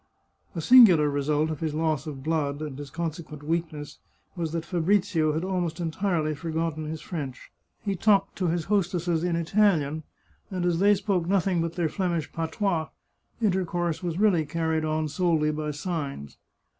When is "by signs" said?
15.51-16.39